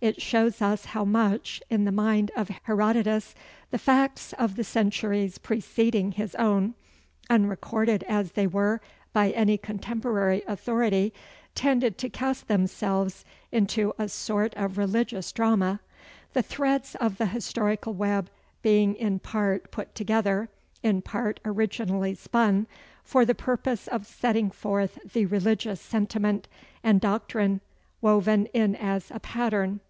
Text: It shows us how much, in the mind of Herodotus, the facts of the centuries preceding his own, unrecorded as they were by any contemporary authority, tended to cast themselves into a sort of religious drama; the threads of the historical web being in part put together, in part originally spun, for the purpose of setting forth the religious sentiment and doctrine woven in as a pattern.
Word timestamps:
It 0.00 0.20
shows 0.20 0.60
us 0.60 0.84
how 0.84 1.06
much, 1.06 1.62
in 1.70 1.86
the 1.86 1.90
mind 1.90 2.30
of 2.36 2.50
Herodotus, 2.64 3.34
the 3.70 3.78
facts 3.78 4.34
of 4.34 4.54
the 4.56 4.62
centuries 4.62 5.38
preceding 5.38 6.12
his 6.12 6.34
own, 6.34 6.74
unrecorded 7.30 8.02
as 8.02 8.32
they 8.32 8.46
were 8.46 8.82
by 9.14 9.30
any 9.30 9.56
contemporary 9.56 10.42
authority, 10.46 11.14
tended 11.54 11.96
to 11.96 12.10
cast 12.10 12.48
themselves 12.48 13.24
into 13.50 13.94
a 13.98 14.06
sort 14.10 14.52
of 14.56 14.76
religious 14.76 15.32
drama; 15.32 15.80
the 16.34 16.42
threads 16.42 16.94
of 16.96 17.16
the 17.16 17.24
historical 17.24 17.94
web 17.94 18.28
being 18.60 18.94
in 18.96 19.20
part 19.20 19.70
put 19.70 19.94
together, 19.94 20.50
in 20.82 21.00
part 21.00 21.40
originally 21.46 22.14
spun, 22.14 22.66
for 23.04 23.24
the 23.24 23.34
purpose 23.34 23.88
of 23.88 24.06
setting 24.06 24.50
forth 24.50 24.98
the 25.14 25.24
religious 25.24 25.80
sentiment 25.80 26.46
and 26.82 27.00
doctrine 27.00 27.62
woven 28.02 28.44
in 28.52 28.76
as 28.76 29.10
a 29.10 29.18
pattern. 29.18 29.80